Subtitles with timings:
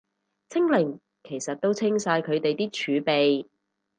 [0.49, 3.45] 清零其實都清晒佢哋啲儲備